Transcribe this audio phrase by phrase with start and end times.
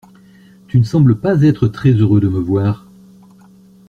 [0.67, 2.87] Tu ne sembles pas être très heureux de me voir.